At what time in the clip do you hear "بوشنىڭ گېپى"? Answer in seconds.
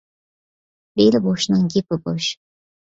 1.27-2.03